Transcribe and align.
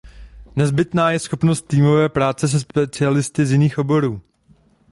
Nezbytná 0.55 1.11
je 1.11 1.19
schopnost 1.19 1.61
týmové 1.67 2.09
práce 2.09 2.47
se 2.47 2.59
specialisty 2.59 3.45
z 3.45 3.51
jiných 3.51 3.77
oborů. 3.77 4.21